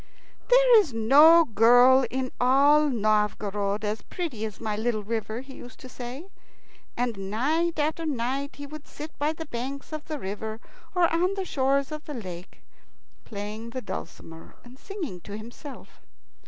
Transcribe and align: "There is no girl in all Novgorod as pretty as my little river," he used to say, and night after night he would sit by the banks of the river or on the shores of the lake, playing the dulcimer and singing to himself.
"There 0.49 0.79
is 0.79 0.93
no 0.95 1.45
girl 1.45 2.07
in 2.09 2.31
all 2.41 2.89
Novgorod 2.89 3.85
as 3.85 4.01
pretty 4.01 4.43
as 4.45 4.59
my 4.59 4.75
little 4.75 5.03
river," 5.03 5.41
he 5.41 5.53
used 5.53 5.79
to 5.81 5.89
say, 5.89 6.25
and 6.97 7.29
night 7.29 7.77
after 7.77 8.03
night 8.07 8.55
he 8.55 8.65
would 8.65 8.87
sit 8.87 9.15
by 9.19 9.31
the 9.31 9.45
banks 9.45 9.93
of 9.93 10.05
the 10.05 10.17
river 10.17 10.59
or 10.95 11.07
on 11.13 11.35
the 11.35 11.45
shores 11.45 11.91
of 11.91 12.05
the 12.05 12.15
lake, 12.15 12.63
playing 13.25 13.69
the 13.69 13.81
dulcimer 13.83 14.55
and 14.63 14.79
singing 14.79 15.21
to 15.21 15.37
himself. 15.37 16.01